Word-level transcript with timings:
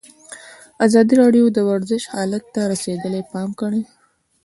ازادي 0.85 1.13
راډیو 1.21 1.45
د 1.51 1.57
ورزش 1.69 2.03
حالت 2.13 2.43
ته 2.53 2.61
رسېدلي 2.71 3.21
پام 3.33 3.49
کړی. 3.61 3.81